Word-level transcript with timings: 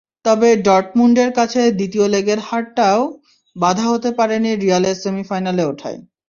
তবে 0.25 0.49
ডর্টমুন্ডের 0.67 1.29
কাছে 1.37 1.61
দ্বিতীয় 1.77 2.05
লেগের 2.13 2.39
হারটাও 2.47 3.01
বাধা 3.55 3.85
হতে 3.85 4.09
পারেনি 4.19 4.51
রিয়ালের 4.55 4.95
সেমিফাইনালে 5.03 5.63
ওঠায়। 5.71 5.99